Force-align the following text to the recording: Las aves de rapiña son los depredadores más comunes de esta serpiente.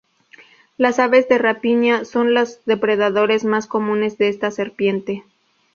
Las 0.77 0.97
aves 0.97 1.29
de 1.29 1.37
rapiña 1.37 2.05
son 2.05 2.33
los 2.33 2.65
depredadores 2.65 3.45
más 3.45 3.67
comunes 3.67 4.17
de 4.17 4.29
esta 4.29 4.49
serpiente. 4.49 5.23